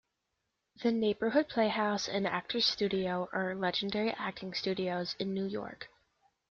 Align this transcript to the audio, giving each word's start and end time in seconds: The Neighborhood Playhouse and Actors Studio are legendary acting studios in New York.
The 0.81 0.91
Neighborhood 0.91 1.47
Playhouse 1.47 2.09
and 2.09 2.25
Actors 2.25 2.65
Studio 2.65 3.29
are 3.33 3.53
legendary 3.53 4.09
acting 4.13 4.55
studios 4.55 5.15
in 5.19 5.31
New 5.31 5.45
York. 5.45 5.89